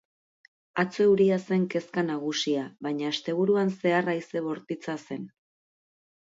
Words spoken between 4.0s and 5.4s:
haize bortitza zen.